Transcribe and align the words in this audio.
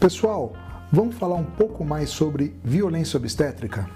Pessoal, 0.00 0.52
vamos 0.92 1.16
falar 1.16 1.34
um 1.34 1.44
pouco 1.44 1.84
mais 1.84 2.08
sobre 2.08 2.54
violência 2.62 3.16
obstétrica? 3.16 3.90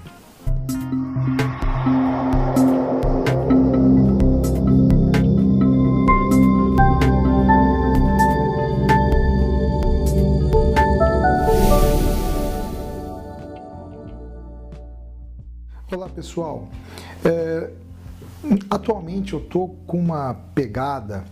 Olá 15.93 16.09
pessoal, 16.09 16.69
é, 17.25 17.71
atualmente 18.69 19.34
eu 19.34 19.41
tô 19.41 19.69
com 19.87 19.98
uma 19.98 20.34
pegada 20.53 21.25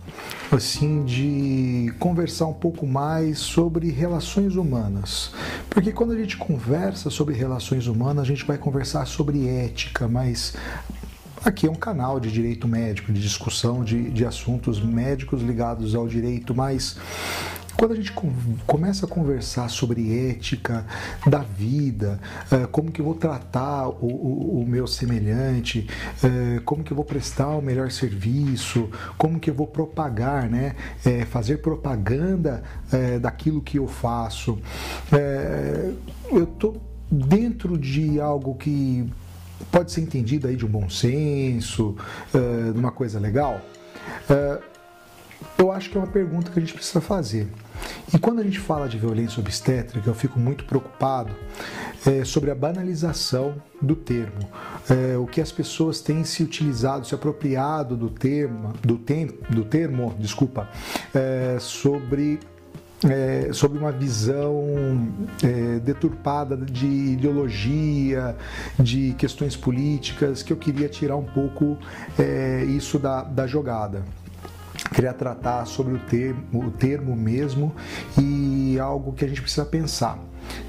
assim 0.55 1.03
de 1.03 1.93
conversar 1.99 2.47
um 2.47 2.53
pouco 2.53 2.85
mais 2.85 3.39
sobre 3.39 3.89
relações 3.89 4.55
humanas, 4.55 5.31
porque 5.69 5.91
quando 5.91 6.11
a 6.11 6.17
gente 6.17 6.37
conversa 6.37 7.09
sobre 7.09 7.35
relações 7.35 7.87
humanas 7.87 8.23
a 8.23 8.27
gente 8.27 8.45
vai 8.45 8.57
conversar 8.57 9.05
sobre 9.05 9.47
ética, 9.47 10.07
mas 10.07 10.53
Aqui 11.43 11.65
é 11.65 11.71
um 11.71 11.75
canal 11.75 12.19
de 12.19 12.31
direito 12.31 12.67
médico, 12.67 13.11
de 13.11 13.19
discussão 13.19 13.83
de, 13.83 14.11
de 14.11 14.23
assuntos 14.23 14.79
médicos 14.79 15.41
ligados 15.41 15.95
ao 15.95 16.07
direito, 16.07 16.53
mas 16.53 16.97
quando 17.81 17.93
a 17.93 17.95
gente 17.95 18.13
começa 18.67 19.07
a 19.07 19.09
conversar 19.09 19.67
sobre 19.67 20.29
ética 20.29 20.85
da 21.25 21.39
vida, 21.39 22.19
eh, 22.51 22.67
como 22.71 22.91
que 22.91 23.01
eu 23.01 23.05
vou 23.05 23.15
tratar 23.15 23.87
o, 23.87 24.05
o, 24.05 24.61
o 24.61 24.67
meu 24.67 24.85
semelhante, 24.85 25.89
eh, 26.23 26.61
como 26.63 26.83
que 26.83 26.93
eu 26.93 26.95
vou 26.95 27.03
prestar 27.03 27.47
o 27.47 27.59
melhor 27.59 27.89
serviço, 27.89 28.87
como 29.17 29.39
que 29.39 29.49
eu 29.49 29.55
vou 29.55 29.65
propagar, 29.65 30.47
né, 30.47 30.75
eh, 31.03 31.25
fazer 31.25 31.57
propaganda 31.57 32.61
daquilo 33.19 33.61
que 33.61 33.79
eu 33.79 33.87
faço, 33.87 34.59
eu 36.31 36.43
estou 36.43 36.79
dentro 37.09 37.77
de 37.77 38.19
algo 38.19 38.53
que 38.55 39.09
pode 39.71 39.91
ser 39.91 40.01
entendido 40.01 40.47
aí 40.47 40.55
de 40.55 40.65
um 40.65 40.69
bom 40.69 40.89
senso, 40.89 41.95
de 42.33 42.77
uma 42.77 42.91
coisa 42.91 43.19
legal. 43.19 43.61
Eu 45.61 45.71
acho 45.71 45.91
que 45.91 45.97
é 45.97 46.01
uma 46.01 46.07
pergunta 46.07 46.49
que 46.49 46.57
a 46.57 46.59
gente 46.59 46.73
precisa 46.73 46.99
fazer. 46.99 47.47
E 48.11 48.17
quando 48.17 48.39
a 48.39 48.43
gente 48.43 48.59
fala 48.59 48.89
de 48.89 48.97
violência 48.97 49.39
obstétrica, 49.39 50.09
eu 50.09 50.15
fico 50.15 50.39
muito 50.39 50.65
preocupado 50.65 51.35
é, 52.03 52.25
sobre 52.25 52.49
a 52.49 52.55
banalização 52.55 53.53
do 53.79 53.95
termo, 53.95 54.49
é, 54.89 55.15
o 55.17 55.27
que 55.27 55.39
as 55.39 55.51
pessoas 55.51 56.01
têm 56.01 56.23
se 56.23 56.41
utilizado, 56.41 57.05
se 57.05 57.13
apropriado 57.13 57.95
do 57.95 58.09
termo, 58.09 58.73
do, 58.81 58.97
tem, 58.97 59.27
do 59.51 59.63
termo, 59.63 60.15
desculpa, 60.17 60.67
é, 61.13 61.57
sobre 61.59 62.39
é, 63.03 63.49
sobre 63.51 63.77
uma 63.77 63.91
visão 63.91 65.07
é, 65.43 65.79
deturpada 65.79 66.57
de 66.57 66.87
ideologia, 66.87 68.35
de 68.79 69.13
questões 69.13 69.55
políticas, 69.55 70.41
que 70.41 70.53
eu 70.53 70.57
queria 70.57 70.89
tirar 70.89 71.17
um 71.17 71.25
pouco 71.25 71.77
é, 72.17 72.63
isso 72.63 72.97
da, 72.97 73.23
da 73.23 73.45
jogada 73.45 74.03
queria 74.93 75.13
tratar 75.13 75.65
sobre 75.65 75.93
o 75.93 75.99
termo, 75.99 76.65
o 76.65 76.71
termo 76.71 77.15
mesmo 77.15 77.73
e 78.17 78.77
algo 78.79 79.13
que 79.13 79.25
a 79.25 79.27
gente 79.27 79.41
precisa 79.41 79.65
pensar. 79.65 80.19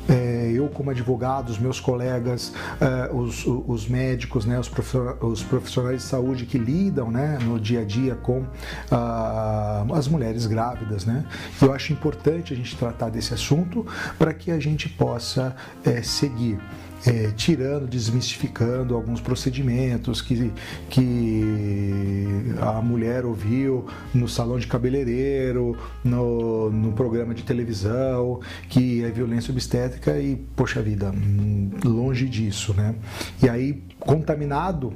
É, 0.08 0.52
eu 0.54 0.68
como 0.68 0.90
advogado, 0.90 1.48
os 1.48 1.58
meus 1.58 1.80
colegas, 1.80 2.52
é, 2.80 3.10
os, 3.12 3.44
os, 3.46 3.88
médicos, 3.88 4.44
né, 4.44 4.58
os, 4.58 5.42
profissionais 5.42 6.02
de 6.02 6.08
saúde 6.08 6.46
que 6.46 6.58
lidam 6.58 7.10
né, 7.10 7.38
no 7.42 7.58
dia 7.58 7.80
a 7.80 7.84
dia 7.84 8.14
com 8.14 8.44
ah, 8.90 9.84
as 9.94 10.06
mulheres 10.08 10.46
grávidas. 10.46 11.04
Né? 11.04 11.24
Eu 11.60 11.72
acho 11.72 11.92
importante 11.92 12.52
a 12.52 12.56
gente 12.56 12.76
tratar 12.76 13.08
desse 13.08 13.32
assunto 13.32 13.86
para 14.18 14.32
que 14.34 14.50
a 14.50 14.58
gente 14.60 14.88
possa 14.88 15.56
é, 15.84 16.02
seguir 16.02 16.58
é, 17.06 17.30
tirando, 17.36 17.86
desmistificando 17.86 18.94
alguns 18.94 19.20
procedimentos 19.20 20.22
que, 20.22 20.52
que 20.88 22.54
a 22.60 22.80
mulher 22.80 23.24
ouviu 23.24 23.86
no 24.14 24.28
salão 24.28 24.58
de 24.58 24.66
cabeleireiro, 24.66 25.76
no, 26.04 26.70
no 26.70 26.92
programa 26.92 27.34
de 27.34 27.42
televisão, 27.42 28.40
que 28.68 29.04
é 29.04 29.10
violência 29.10 29.50
obstétrica 29.52 30.18
e, 30.18 30.36
poxa 30.56 30.80
vida, 30.80 31.10
hum, 31.10 31.70
longe 31.84 32.28
disso, 32.28 32.74
né? 32.74 32.94
E 33.42 33.48
aí, 33.48 33.82
contaminado 33.98 34.92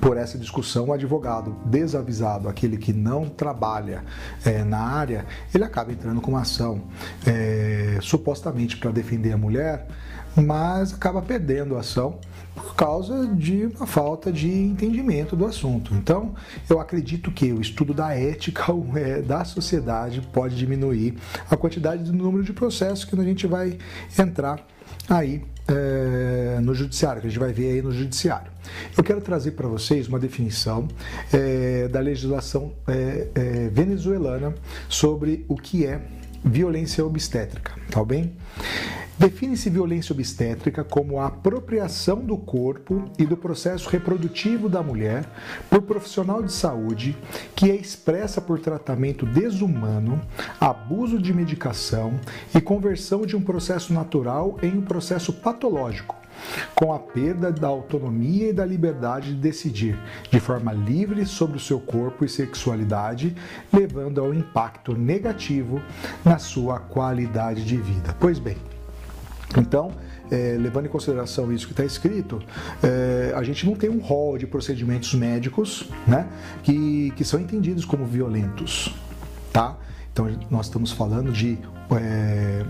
por 0.00 0.16
essa 0.16 0.38
discussão, 0.38 0.86
o 0.86 0.92
advogado 0.92 1.56
desavisado, 1.64 2.48
aquele 2.48 2.76
que 2.76 2.92
não 2.92 3.28
trabalha 3.28 4.04
é, 4.44 4.64
na 4.64 4.78
área, 4.78 5.26
ele 5.54 5.64
acaba 5.64 5.92
entrando 5.92 6.20
com 6.20 6.32
uma 6.32 6.42
ação 6.42 6.82
é, 7.26 7.98
supostamente 8.00 8.76
para 8.76 8.90
defender 8.90 9.32
a 9.32 9.36
mulher, 9.36 9.86
mas 10.36 10.92
acaba 10.92 11.22
perdendo 11.22 11.76
a 11.76 11.80
ação 11.80 12.18
por 12.54 12.74
causa 12.74 13.26
de 13.26 13.66
uma 13.66 13.86
falta 13.86 14.32
de 14.32 14.50
entendimento 14.50 15.36
do 15.36 15.44
assunto. 15.44 15.94
Então, 15.94 16.34
eu 16.68 16.80
acredito 16.80 17.30
que 17.30 17.52
o 17.52 17.60
estudo 17.60 17.92
da 17.92 18.14
ética 18.14 18.64
é, 18.96 19.20
da 19.20 19.44
sociedade 19.44 20.20
pode 20.32 20.56
diminuir 20.56 21.16
a 21.50 21.56
quantidade 21.56 22.02
do 22.04 22.12
número 22.12 22.42
de 22.42 22.52
processos 22.52 23.04
que 23.04 23.18
a 23.18 23.24
gente 23.24 23.46
vai 23.46 23.78
entrar 24.18 24.66
aí 25.08 25.42
é, 25.68 26.58
no 26.60 26.74
judiciário, 26.74 27.20
que 27.20 27.26
a 27.26 27.30
gente 27.30 27.40
vai 27.40 27.52
ver 27.52 27.72
aí 27.72 27.82
no 27.82 27.92
judiciário. 27.92 28.50
Eu 28.96 29.02
quero 29.02 29.20
trazer 29.20 29.52
para 29.52 29.68
vocês 29.68 30.08
uma 30.08 30.18
definição 30.18 30.88
é, 31.32 31.88
da 31.88 32.00
legislação 32.00 32.72
é, 32.86 33.68
venezuelana 33.72 34.54
sobre 34.88 35.44
o 35.48 35.56
que 35.56 35.86
é 35.86 36.00
violência 36.44 37.04
obstétrica, 37.04 37.72
tá 37.90 38.04
bem? 38.04 38.32
Define-se 39.18 39.70
violência 39.70 40.12
obstétrica 40.12 40.84
como 40.84 41.18
a 41.18 41.26
apropriação 41.26 42.20
do 42.20 42.36
corpo 42.36 43.10
e 43.18 43.24
do 43.24 43.34
processo 43.34 43.88
reprodutivo 43.88 44.68
da 44.68 44.82
mulher 44.82 45.24
por 45.70 45.80
profissional 45.80 46.42
de 46.42 46.52
saúde 46.52 47.16
que 47.54 47.70
é 47.70 47.74
expressa 47.74 48.42
por 48.42 48.60
tratamento 48.60 49.24
desumano, 49.24 50.20
abuso 50.60 51.18
de 51.18 51.32
medicação 51.32 52.20
e 52.54 52.60
conversão 52.60 53.24
de 53.24 53.34
um 53.34 53.40
processo 53.40 53.90
natural 53.90 54.58
em 54.62 54.76
um 54.76 54.82
processo 54.82 55.32
patológico, 55.32 56.14
com 56.74 56.92
a 56.92 56.98
perda 56.98 57.50
da 57.50 57.68
autonomia 57.68 58.50
e 58.50 58.52
da 58.52 58.66
liberdade 58.66 59.34
de 59.34 59.40
decidir 59.40 59.98
de 60.30 60.38
forma 60.38 60.74
livre 60.74 61.24
sobre 61.24 61.56
o 61.56 61.60
seu 61.60 61.80
corpo 61.80 62.22
e 62.22 62.28
sexualidade, 62.28 63.34
levando 63.72 64.20
ao 64.20 64.34
impacto 64.34 64.94
negativo 64.94 65.80
na 66.22 66.36
sua 66.36 66.78
qualidade 66.78 67.64
de 67.64 67.78
vida. 67.78 68.14
Pois 68.20 68.38
bem, 68.38 68.58
então, 69.56 69.92
é, 70.30 70.56
levando 70.58 70.86
em 70.86 70.88
consideração 70.88 71.52
isso 71.52 71.66
que 71.66 71.72
está 71.72 71.84
escrito, 71.84 72.42
é, 72.82 73.32
a 73.34 73.42
gente 73.42 73.66
não 73.66 73.74
tem 73.74 73.88
um 73.88 73.98
rol 73.98 74.36
de 74.38 74.46
procedimentos 74.46 75.14
médicos 75.14 75.88
né, 76.06 76.26
que, 76.62 77.12
que 77.16 77.24
são 77.24 77.40
entendidos 77.40 77.84
como 77.84 78.04
violentos. 78.04 78.94
Tá? 79.52 79.76
Então, 80.12 80.28
nós 80.50 80.66
estamos 80.66 80.92
falando 80.92 81.32
de 81.32 81.58
é, 81.90 82.64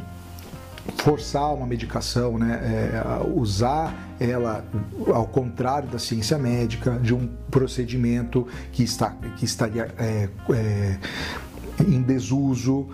forçar 0.98 1.52
uma 1.54 1.66
medicação, 1.66 2.38
né, 2.38 2.92
é, 2.92 3.28
usar 3.34 3.94
ela 4.18 4.64
ao 5.12 5.26
contrário 5.26 5.88
da 5.88 5.98
ciência 5.98 6.38
médica, 6.38 6.98
de 6.98 7.14
um 7.14 7.28
procedimento 7.50 8.46
que, 8.72 8.82
está, 8.82 9.10
que 9.36 9.44
estaria 9.44 9.88
é, 9.98 10.28
é, 10.50 10.98
em 11.86 12.02
desuso, 12.02 12.80
uh, 12.80 12.88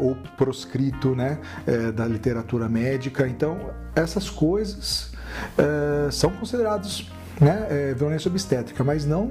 ou 0.00 0.16
proscrito 0.36 1.14
né, 1.14 1.38
uh, 1.66 1.92
da 1.92 2.06
literatura 2.06 2.68
médica. 2.68 3.26
Então, 3.26 3.70
essas 3.94 4.28
coisas 4.30 5.12
uh, 5.58 6.10
são 6.10 6.30
consideradas 6.30 7.06
né, 7.40 7.66
é, 7.70 7.94
violência 7.94 8.28
obstétrica, 8.28 8.84
mas 8.84 9.04
não 9.04 9.28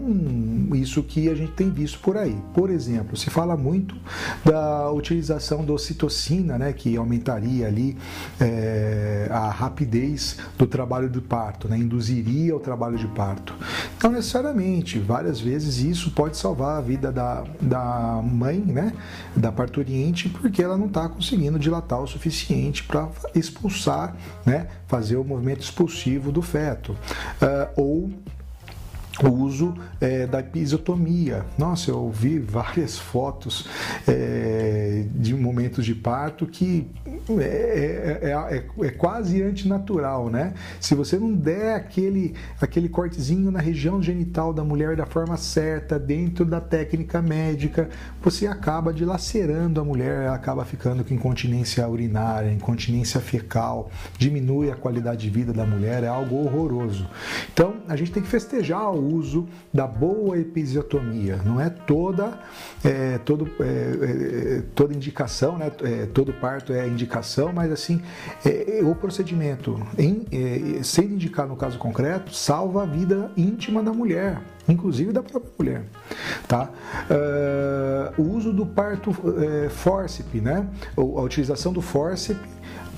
isso 0.73 1.03
que 1.03 1.29
a 1.29 1.35
gente 1.35 1.53
tem 1.53 1.69
visto 1.69 1.99
por 1.99 2.17
aí. 2.17 2.35
Por 2.53 2.69
exemplo, 2.69 3.15
se 3.15 3.29
fala 3.29 3.55
muito 3.55 3.95
da 4.43 4.91
utilização 4.91 5.63
da 5.63 5.73
ocitocina, 5.73 6.57
né, 6.57 6.73
que 6.73 6.95
aumentaria 6.95 7.67
ali 7.67 7.97
é, 8.39 9.27
a 9.31 9.49
rapidez 9.49 10.37
do 10.57 10.65
trabalho 10.65 11.09
do 11.09 11.21
parto, 11.21 11.67
né, 11.67 11.77
induziria 11.77 12.55
o 12.55 12.59
trabalho 12.59 12.97
de 12.97 13.07
parto. 13.07 13.55
Não 14.01 14.11
necessariamente, 14.11 14.99
várias 14.99 15.39
vezes 15.39 15.77
isso 15.77 16.11
pode 16.11 16.37
salvar 16.37 16.77
a 16.77 16.81
vida 16.81 17.11
da, 17.11 17.43
da 17.61 18.21
mãe, 18.23 18.59
né, 18.59 18.93
da 19.35 19.51
parturiente, 19.51 20.29
porque 20.29 20.61
ela 20.61 20.77
não 20.77 20.87
está 20.87 21.07
conseguindo 21.07 21.57
dilatar 21.57 22.01
o 22.01 22.07
suficiente 22.07 22.83
para 22.83 23.09
expulsar, 23.35 24.15
né, 24.45 24.67
fazer 24.87 25.15
o 25.15 25.23
movimento 25.23 25.61
expulsivo 25.61 26.31
do 26.31 26.41
feto. 26.41 26.91
Uh, 27.41 27.81
ou 27.81 27.92
ou 27.93 28.09
o 29.21 29.29
uso 29.29 29.73
é, 30.01 30.25
da 30.25 30.39
episiotomia. 30.39 31.45
Nossa, 31.57 31.91
eu 31.91 32.09
vi 32.09 32.39
várias 32.39 32.97
fotos 32.97 33.67
é, 34.07 35.05
de 35.13 35.35
momentos 35.35 35.85
de 35.85 35.93
parto 35.93 36.47
que 36.47 36.87
é, 37.39 38.19
é, 38.23 38.29
é, 38.29 38.85
é, 38.85 38.91
quase 38.91 39.41
antinatural, 39.41 40.29
né? 40.29 40.53
Se 40.79 40.95
você 40.95 41.17
não 41.17 41.33
der 41.33 41.75
aquele, 41.75 42.33
aquele 42.59 42.89
cortezinho 42.89 43.51
na 43.51 43.59
região 43.59 44.01
genital 44.01 44.51
da 44.53 44.63
mulher 44.63 44.95
da 44.95 45.05
forma 45.05 45.37
certa, 45.37 45.99
dentro 45.99 46.43
da 46.43 46.59
técnica 46.59 47.21
médica, 47.21 47.89
você 48.21 48.47
acaba 48.47 48.91
dilacerando 48.91 49.79
a 49.79 49.83
mulher, 49.83 50.23
ela 50.23 50.35
acaba 50.35 50.65
ficando 50.65 51.03
com 51.03 51.13
incontinência 51.13 51.87
urinária, 51.87 52.51
incontinência 52.51 53.21
fecal, 53.21 53.91
diminui 54.17 54.71
a 54.71 54.75
qualidade 54.75 55.21
de 55.21 55.29
vida 55.29 55.53
da 55.53 55.65
mulher, 55.65 56.03
é 56.03 56.07
algo 56.07 56.37
horroroso. 56.37 57.07
Então, 57.53 57.75
a 57.87 57.95
gente 57.95 58.11
tem 58.11 58.23
que 58.23 58.29
festejar 58.29 58.91
o 58.91 59.02
uso 59.03 59.47
da 59.73 59.85
boa 59.85 60.37
episiotomia, 60.37 61.37
não 61.45 61.59
é 61.59 61.69
toda, 61.69 62.39
é, 62.83 63.17
todo, 63.19 63.49
é, 63.59 64.57
é, 64.57 64.63
toda 64.73 64.93
indicação, 64.93 65.57
né? 65.57 65.71
É, 65.81 66.05
todo 66.07 66.33
parto 66.33 66.73
é 66.73 66.87
indicação, 66.87 67.51
mas 67.53 67.71
assim, 67.71 68.01
é, 68.45 68.79
é, 68.79 68.83
o 68.83 68.95
procedimento, 68.95 69.81
em, 69.97 70.25
sendo 70.83 71.13
indicado 71.13 71.49
no 71.49 71.55
caso 71.55 71.77
concreto, 71.77 72.33
salva 72.33 72.83
a 72.83 72.85
vida 72.85 73.31
íntima 73.35 73.83
da 73.83 73.91
mulher, 73.91 74.41
inclusive 74.67 75.11
da 75.11 75.21
própria 75.21 75.51
mulher. 75.57 75.83
Tá? 76.47 76.69
Uh, 77.09 78.21
o 78.21 78.35
uso 78.35 78.53
do 78.53 78.65
parto 78.65 79.11
uh, 79.11 79.69
fórceps, 79.69 80.41
né? 80.41 80.67
a 80.97 81.21
utilização 81.21 81.73
do 81.73 81.81
fórceps 81.81 82.41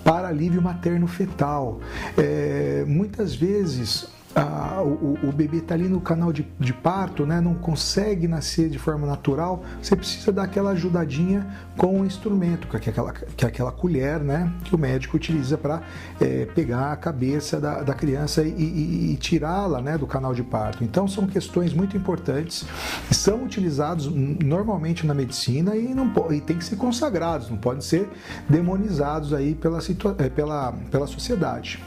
para 0.03 0.27
alívio 0.27 0.61
materno 0.61 1.07
fetal. 1.07 1.79
É, 2.15 2.85
muitas 2.87 3.33
vezes 3.33 4.07
ah, 4.35 4.81
o, 4.83 5.17
o, 5.29 5.31
bebê 5.31 5.57
está 5.57 5.75
ali 5.75 5.87
no 5.87 6.01
canal 6.01 6.33
de, 6.33 6.45
de, 6.59 6.73
parto, 6.73 7.25
né, 7.25 7.39
não 7.39 7.55
consegue 7.55 8.27
nascer 8.27 8.69
de 8.69 8.77
forma 8.77 9.07
natural, 9.07 9.63
você 9.81 9.95
precisa 9.95 10.29
dar 10.29 10.43
aquela 10.43 10.71
ajudadinha 10.71 11.47
com 11.77 12.01
o 12.01 12.05
instrumento, 12.05 12.67
que 12.67 12.89
é 12.89 12.91
aquela, 12.91 13.13
que 13.13 13.45
é 13.45 13.47
aquela 13.47 13.71
colher 13.71 14.19
né, 14.19 14.51
que 14.65 14.75
o 14.75 14.77
médico 14.77 15.15
utiliza 15.15 15.57
para 15.57 15.81
é, 16.19 16.45
pegar 16.53 16.91
a 16.91 16.97
cabeça 16.97 17.61
da, 17.61 17.81
da 17.81 17.93
criança 17.93 18.43
e, 18.43 18.49
e, 18.49 19.13
e 19.13 19.15
tirá-la 19.15 19.81
né, 19.81 19.97
do 19.97 20.05
canal 20.05 20.33
de 20.33 20.43
parto. 20.43 20.83
Então 20.83 21.07
são 21.07 21.25
questões 21.25 21.73
muito 21.73 21.95
importantes, 21.95 22.65
são 23.11 23.45
utilizados 23.45 24.05
normalmente 24.07 25.07
na 25.07 25.13
medicina 25.13 25.77
e, 25.77 25.93
não, 25.93 26.11
e 26.29 26.41
tem 26.41 26.57
que 26.57 26.65
ser 26.65 26.75
consagrados, 26.75 27.49
não 27.49 27.57
podem 27.57 27.81
ser 27.81 28.09
demonizados 28.49 29.33
aí 29.33 29.55
pela, 29.55 29.79
é, 30.17 30.29
pela, 30.29 30.73
pela 30.91 31.07
sociedade. 31.07 31.81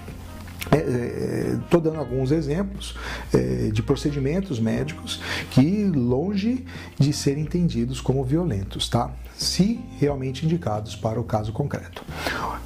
Estou 0.67 1.81
é, 1.81 1.83
é 1.83 1.85
dando 1.85 1.99
alguns 1.99 2.31
exemplos 2.31 2.95
é, 3.33 3.71
de 3.73 3.83
procedimentos 3.83 4.59
médicos 4.59 5.21
que, 5.51 5.85
longe 5.85 6.67
de 6.99 7.13
serem 7.13 7.45
entendidos 7.45 8.01
como 8.01 8.25
violentos, 8.25 8.89
tá? 8.89 9.11
se 9.39 9.81
realmente 9.99 10.45
indicados 10.45 10.97
para 10.97 11.21
o 11.21 11.25
caso 11.25 11.53
concreto. 11.53 12.05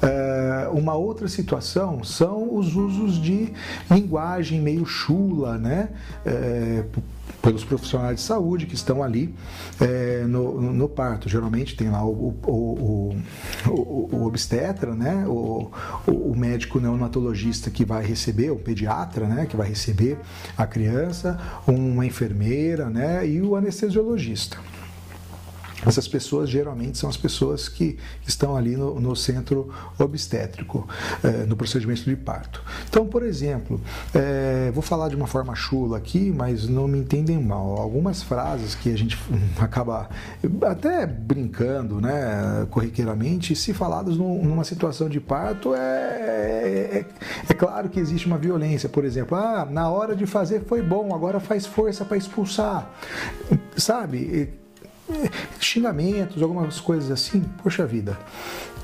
É, 0.01 0.67
uma 0.71 0.95
outra 0.95 1.27
situação 1.27 2.03
são 2.03 2.57
os 2.57 2.75
usos 2.75 3.21
de 3.21 3.53
linguagem 3.91 4.59
meio 4.59 4.83
chula, 4.83 5.57
né? 5.59 5.89
Pelos 7.43 7.63
profissionais 7.65 8.15
de 8.15 8.21
saúde 8.21 8.65
que 8.65 8.73
estão 8.73 9.03
ali 9.03 9.35
é, 9.79 10.23
no, 10.25 10.61
no, 10.73 10.87
parto. 10.87 11.27
Geralmente 11.27 11.75
tem 11.75 11.91
lá 11.91 12.03
o, 12.03 12.33
o, 12.47 13.15
o, 13.67 14.09
o 14.15 14.25
obstetra, 14.25 14.95
né? 14.95 15.25
o, 15.27 15.69
o 16.07 16.33
médico 16.35 16.79
neonatologista 16.79 17.69
que 17.69 17.83
vai 17.83 18.03
receber, 18.05 18.49
o 18.49 18.55
pediatra 18.55 19.27
né? 19.27 19.45
que 19.45 19.57
vai 19.57 19.67
receber 19.67 20.17
a 20.57 20.65
criança, 20.65 21.37
uma 21.67 22.05
enfermeira 22.05 22.89
né? 22.89 23.27
e 23.27 23.41
o 23.41 23.57
anestesiologista. 23.57 24.57
Essas 25.85 26.07
pessoas 26.07 26.49
geralmente 26.49 26.97
são 26.97 27.09
as 27.09 27.17
pessoas 27.17 27.67
que 27.67 27.97
estão 28.27 28.55
ali 28.55 28.75
no, 28.75 28.99
no 28.99 29.15
centro 29.15 29.73
obstétrico, 29.99 30.87
eh, 31.23 31.45
no 31.45 31.55
procedimento 31.55 32.03
de 32.03 32.15
parto. 32.15 32.63
Então, 32.87 33.05
por 33.05 33.23
exemplo, 33.23 33.79
eh, 34.13 34.71
vou 34.73 34.81
falar 34.81 35.09
de 35.09 35.15
uma 35.15 35.27
forma 35.27 35.55
chula 35.55 35.97
aqui, 35.97 36.33
mas 36.35 36.67
não 36.67 36.87
me 36.87 36.99
entendem 36.99 37.41
mal. 37.41 37.77
Algumas 37.77 38.23
frases 38.23 38.75
que 38.75 38.91
a 38.91 38.97
gente 38.97 39.17
acaba 39.59 40.09
até 40.61 41.05
brincando, 41.05 41.99
né, 41.99 42.65
corriqueiramente, 42.69 43.55
se 43.55 43.73
faladas 43.73 44.17
numa 44.17 44.63
situação 44.63 45.09
de 45.09 45.19
parto, 45.19 45.73
é, 45.75 45.79
é, 45.79 47.05
é 47.49 47.53
claro 47.53 47.89
que 47.89 47.99
existe 47.99 48.27
uma 48.27 48.37
violência. 48.37 48.87
Por 48.87 49.05
exemplo, 49.05 49.37
ah, 49.37 49.67
na 49.69 49.89
hora 49.89 50.15
de 50.15 50.25
fazer 50.25 50.63
foi 50.65 50.81
bom, 50.81 51.13
agora 51.13 51.39
faz 51.39 51.65
força 51.65 52.05
para 52.05 52.17
expulsar. 52.17 52.89
Sabe? 53.75 54.62
Xingamentos, 55.59 56.41
algumas 56.41 56.79
coisas 56.79 57.11
assim, 57.11 57.41
poxa 57.61 57.85
vida, 57.85 58.17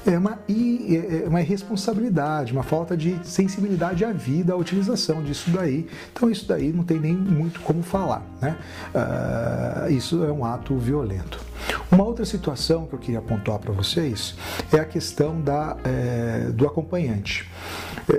é 0.05 0.17
uma, 0.17 0.39
é, 0.47 1.23
é 1.23 1.27
uma 1.27 1.41
irresponsabilidade, 1.41 2.53
uma 2.53 2.63
falta 2.63 2.95
de 2.95 3.19
sensibilidade 3.23 4.03
à 4.05 4.11
vida, 4.11 4.53
à 4.53 4.55
utilização 4.55 5.21
disso 5.21 5.49
daí. 5.51 5.87
Então 6.11 6.29
isso 6.29 6.47
daí 6.47 6.71
não 6.71 6.83
tem 6.83 6.99
nem 6.99 7.13
muito 7.13 7.59
como 7.61 7.83
falar, 7.83 8.23
né? 8.41 8.57
Uh, 8.95 9.91
isso 9.91 10.23
é 10.23 10.31
um 10.31 10.45
ato 10.45 10.77
violento. 10.77 11.39
Uma 11.91 12.03
outra 12.03 12.25
situação 12.25 12.85
que 12.85 12.93
eu 12.93 12.99
queria 12.99 13.19
apontar 13.19 13.59
para 13.59 13.73
vocês 13.73 14.35
é 14.71 14.79
a 14.79 14.85
questão 14.85 15.41
da, 15.41 15.75
é, 15.83 16.49
do 16.53 16.65
acompanhante. 16.65 17.49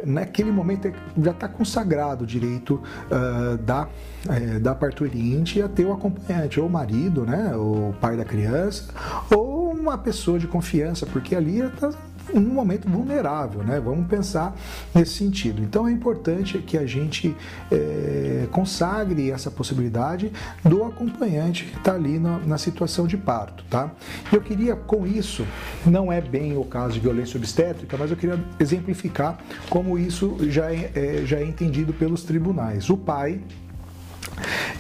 Naquele 0.05 0.51
momento 0.51 0.89
é, 0.89 0.93
já 1.23 1.31
está 1.31 1.49
consagrado 1.49 2.25
o 2.25 2.27
direito 2.27 2.83
uh, 3.11 3.57
da, 3.59 3.89
é, 4.29 4.59
da 4.59 4.75
parturiente 4.75 5.61
a 5.61 5.69
ter 5.69 5.85
o 5.85 5.93
acompanhante, 5.93 6.61
ou 6.61 6.67
o 6.67 6.71
marido, 6.71 7.25
né, 7.25 7.55
o 7.57 7.95
pai 8.01 8.17
da 8.17 8.25
criança, 8.25 8.93
ou 9.35 9.73
uma 9.73 9.99
pessoa 9.99 10.39
de 10.39 10.47
confiança, 10.47 11.07
porque 11.07 11.35
ali 11.35 11.61
está 11.61 11.91
um 12.35 12.41
momento 12.41 12.89
vulnerável, 12.89 13.63
né? 13.63 13.81
Vamos 13.81 14.07
pensar 14.07 14.57
nesse 14.95 15.15
sentido. 15.15 15.63
Então 15.63 15.87
é 15.89 15.93
importante 15.93 16.59
que 16.59 16.77
a 16.77 16.87
gente 16.87 17.37
é, 17.71 18.47
consagre 18.51 19.31
essa 19.31 19.51
possibilidade 19.51 20.33
do 20.65 20.85
acompanhante 20.85 21.65
que 21.65 21.77
está 21.79 21.95
ali 21.95 22.19
na, 22.19 22.39
na, 22.39 22.59
situação 22.59 23.07
de 23.07 23.17
parto, 23.17 23.65
tá? 23.71 23.91
Eu 24.33 24.41
queria 24.41 24.77
com 24.77 25.07
isso, 25.07 25.47
não 25.85 26.13
é 26.13 26.21
bem 26.21 26.57
o 26.57 26.65
caso 26.65 26.95
de 26.95 27.01
violência 27.01 27.37
obstétrica, 27.37 27.97
mas 27.97 28.11
eu 28.11 28.17
queria 28.17 28.39
exemplificar 28.59 29.39
como 29.69 29.99
isso 29.99 30.37
já 30.49 30.73
é, 30.73 30.91
é 30.95 31.23
já 31.25 31.39
é 31.39 31.45
entendido 31.45 31.93
pelos 31.93 32.23
tribunais. 32.23 32.91
O 32.91 32.97
pai 32.97 33.41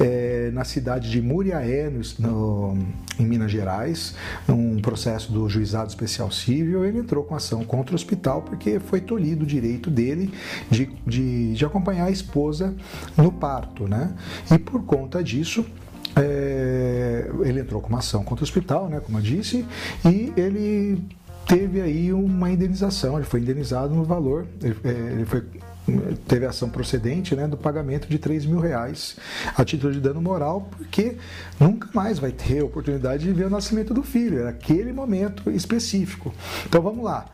é, 0.01 0.51
na 0.53 0.65
cidade 0.65 1.11
de 1.11 1.21
Muriaé, 1.21 1.91
no, 1.91 2.01
no, 2.19 2.79
em 3.19 3.27
Minas 3.27 3.51
Gerais, 3.51 4.15
num 4.49 4.81
processo 4.81 5.31
do 5.31 5.49
Juizado 5.49 5.89
Especial 5.89 6.31
Civil, 6.33 6.85
ele 6.85 6.99
entrou 6.99 7.23
com 7.23 7.35
ação 7.35 7.63
contra 7.65 7.93
o 7.93 7.95
hospital 7.95 8.43
porque 8.43 8.81
foi 8.81 9.01
tolhido 9.01 9.45
o 9.45 9.47
direito 9.47 9.91
dele 9.91 10.33
de, 10.71 10.91
de, 11.07 11.55
de 11.55 11.65
acompanhar 11.65 12.07
a 12.07 12.11
esposa 12.11 12.75
no 13.17 13.31
parto, 13.31 13.87
né? 13.87 14.15
E 14.51 14.59
por 14.59 14.83
conta 14.85 15.23
disso, 15.23 15.67
é, 16.17 17.31
ele 17.45 17.61
entrou 17.61 17.81
com 17.81 17.89
uma 17.89 17.99
ação 17.99 18.25
contra 18.25 18.43
o 18.43 18.45
hospital, 18.45 18.89
né, 18.89 19.01
como 19.01 19.19
eu 19.19 19.23
disse, 19.23 19.67
e 20.05 20.33
ele 20.37 21.03
teve 21.47 21.81
aí 21.81 22.13
uma 22.13 22.51
indenização, 22.51 23.17
ele 23.17 23.27
foi 23.27 23.41
indenizado 23.41 23.95
no 23.95 24.05
valor, 24.05 24.47
ele, 24.63 24.77
é, 24.85 24.89
ele 24.89 25.25
foi 25.25 25.43
teve 26.27 26.47
ação 26.47 26.69
procedente 26.69 27.35
né, 27.35 27.47
do 27.47 27.57
pagamento 27.57 28.09
de 28.09 28.19
3 28.19 28.47
mil 28.47 28.61
reais 28.61 29.17
a 29.57 29.65
título 29.65 29.93
de 29.93 30.01
dano 30.01 30.21
moral, 30.21 30.69
porque 30.77 31.17
nunca 31.59 31.89
mais 31.93 32.19
vai 32.19 32.33
ter 32.33 32.63
oportunidade 32.63 33.25
de 33.25 33.33
ver 33.33 33.47
o 33.47 33.51
nascimento 33.51 33.93
do 33.93 34.03
filho, 34.03 34.39
era 34.39 34.51
aquele 34.51 34.93
momento 34.93 35.51
específico. 35.51 36.33
Então 36.67 36.83
vamos 36.83 37.05
lá. 37.05 37.27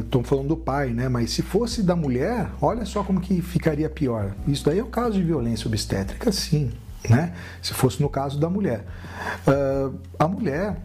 Estou 0.00 0.20
é, 0.20 0.24
falando 0.24 0.48
do 0.48 0.56
pai, 0.56 0.90
né? 0.90 1.08
Mas 1.08 1.30
se 1.30 1.40
fosse 1.40 1.82
da 1.82 1.94
mulher, 1.94 2.50
olha 2.60 2.84
só 2.84 3.02
como 3.02 3.20
que 3.20 3.40
ficaria 3.40 3.88
pior. 3.88 4.34
Isso 4.46 4.64
daí 4.64 4.78
é 4.78 4.82
o 4.82 4.86
caso 4.86 5.12
de 5.12 5.22
violência 5.22 5.68
obstétrica, 5.68 6.32
sim, 6.32 6.72
né? 7.08 7.32
Se 7.62 7.72
fosse 7.72 8.02
no 8.02 8.08
caso 8.08 8.38
da 8.38 8.50
mulher. 8.50 8.84
Uh, 9.46 9.94
a 10.18 10.26
mulher 10.26 10.76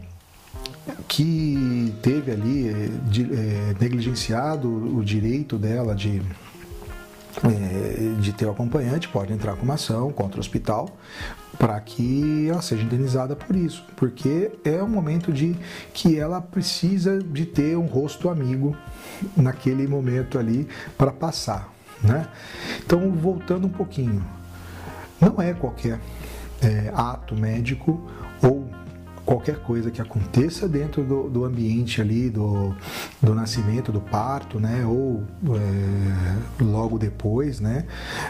que 1.08 1.94
teve 2.02 2.30
ali 2.30 2.68
é, 2.68 3.74
negligenciado 3.80 4.68
o 4.68 5.04
direito 5.04 5.58
dela 5.58 5.94
de, 5.94 6.22
é, 7.44 8.20
de 8.20 8.32
ter 8.32 8.46
o 8.46 8.50
acompanhante, 8.50 9.08
pode 9.08 9.32
entrar 9.32 9.56
com 9.56 9.62
uma 9.62 9.74
ação 9.74 10.12
contra 10.12 10.36
o 10.36 10.40
hospital 10.40 10.88
para 11.58 11.78
que 11.80 12.48
ela 12.48 12.62
seja 12.62 12.82
indenizada 12.82 13.36
por 13.36 13.54
isso, 13.54 13.84
porque 13.96 14.50
é 14.64 14.82
um 14.82 14.88
momento 14.88 15.30
de 15.30 15.54
que 15.92 16.18
ela 16.18 16.40
precisa 16.40 17.18
de 17.18 17.44
ter 17.44 17.76
um 17.76 17.86
rosto 17.86 18.30
amigo 18.30 18.74
naquele 19.36 19.86
momento 19.86 20.38
ali 20.38 20.66
para 20.96 21.12
passar, 21.12 21.70
né? 22.02 22.26
Então 22.78 23.10
voltando 23.10 23.66
um 23.66 23.70
pouquinho, 23.70 24.24
não 25.20 25.42
é 25.42 25.52
qualquer 25.52 26.00
é, 26.62 26.90
ato 26.94 27.34
médico 27.34 28.00
ou 28.42 28.70
qualquer 29.30 29.60
coisa 29.60 29.92
que 29.92 30.02
aconteça 30.02 30.68
dentro 30.68 31.04
do, 31.04 31.30
do 31.30 31.44
ambiente 31.44 32.00
ali 32.00 32.28
do, 32.28 32.74
do 33.22 33.32
nascimento, 33.32 33.92
do 33.92 34.00
parto, 34.00 34.58
né, 34.58 34.84
ou 34.84 35.22
é, 35.54 36.64
logo 36.64 36.98
depois, 36.98 37.60
né, 37.60 37.86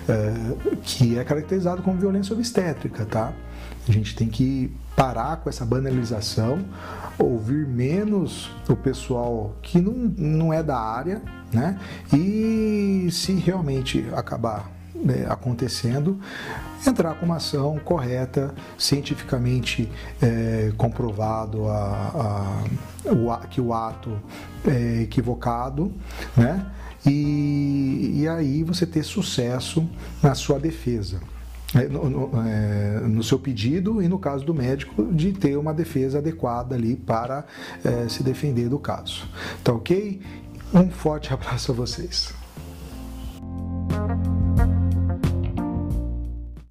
é, 0.07 0.75
que 0.83 1.19
é 1.19 1.25
caracterizado 1.25 1.81
como 1.81 1.99
violência 1.99 2.35
obstétrica, 2.35 3.07
tá? 3.07 3.33
A 3.89 3.93
gente 3.93 4.15
tem 4.15 4.29
que 4.29 4.71
parar 4.95 5.39
com 5.39 5.49
essa 5.49 5.65
banalização, 5.65 6.63
ouvir 7.19 7.67
menos 7.67 8.51
o 8.69 8.77
pessoal 8.77 9.57
que 9.63 9.81
não, 9.81 9.95
não 9.95 10.53
é 10.53 10.63
da 10.63 10.79
área, 10.79 11.23
né? 11.51 11.79
E 12.13 13.09
se 13.11 13.33
realmente 13.33 14.05
acabar 14.13 14.71
né, 15.03 15.27
acontecendo, 15.29 16.19
entrar 16.87 17.15
com 17.15 17.27
uma 17.27 17.37
ação 17.37 17.79
correta, 17.79 18.55
cientificamente 18.79 19.91
é, 20.21 20.73
comprovado 20.77 21.69
a, 21.69 22.63
a, 23.07 23.13
o, 23.13 23.49
que 23.49 23.61
o 23.61 23.73
ato 23.73 24.19
é 24.67 25.03
equivocado, 25.03 25.93
né? 26.37 26.67
E, 27.07 28.21
e 28.21 28.29
aí 28.29 28.63
você 28.63 28.87
ter 28.87 29.03
sucesso 29.03 29.89
na 30.23 30.35
sua 30.35 30.59
defesa. 30.59 31.21
É, 31.73 31.87
no, 31.87 32.11
no, 32.11 32.31
é, 32.45 33.01
no, 33.07 33.23
seu 33.23 33.39
pedido 33.39 34.03
e 34.03 34.09
no 34.09 34.19
caso 34.19 34.45
do 34.45 34.53
médico 34.53 35.05
de 35.13 35.33
ter 35.33 35.57
uma 35.57 35.73
defesa 35.73 36.19
adequada 36.19 36.75
ali 36.75 36.97
para 36.97 37.45
é, 37.85 38.09
se 38.09 38.25
defender 38.25 38.69
do 38.69 38.77
caso. 38.77 39.29
Tá 39.63 39.73
ok? 39.73 40.21
Um 40.75 40.91
forte 40.91 41.31
abraço 41.35 41.71
a 41.71 41.75
vocês. 41.75 42.35